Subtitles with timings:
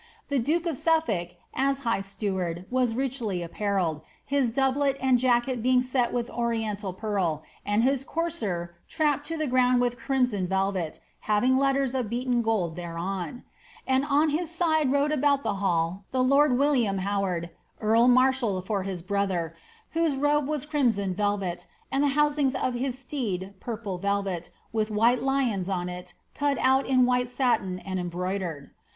[0.29, 5.83] The duke of Sufiblk, as high steward, was richly apparelled, his doublet and jacket being
[5.83, 11.55] set with orient pearl, and hui courser trapped to the ground with crimson velvet, having
[11.55, 13.43] letters of beaten gold thereon;
[13.85, 18.59] and by his side rode about the hall the lord Wil liam Howard, eari marshal
[18.63, 19.55] for his brother,
[19.91, 25.21] whose robe was crimson velvet, and the housings of his steed purple velvet, with white
[25.21, 28.71] lions on it, cut out in white satin and embroidered.